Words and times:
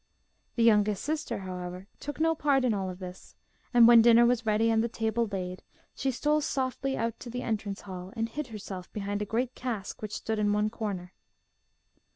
The 0.55 0.63
youngest 0.63 1.03
sister, 1.03 1.37
however, 1.41 1.85
took 1.99 2.19
no 2.19 2.33
part 2.33 2.65
in 2.65 2.73
all 2.73 2.91
this, 2.95 3.35
and 3.71 3.87
when 3.87 4.01
dinner 4.01 4.25
was 4.25 4.47
ready 4.47 4.71
and 4.71 4.83
the 4.83 4.87
table 4.89 5.27
laid, 5.31 5.61
she 5.93 6.09
stole 6.09 6.41
softly 6.41 6.97
out 6.97 7.19
to 7.19 7.29
the 7.29 7.43
entrance 7.43 7.81
hall, 7.81 8.11
and 8.15 8.27
hid 8.27 8.47
herself 8.47 8.91
behind 8.93 9.21
a 9.21 9.25
great 9.29 9.53
cask 9.53 10.01
which 10.01 10.13
stood 10.17 10.39
in 10.39 10.53
one 10.53 10.71
corner. 10.71 11.13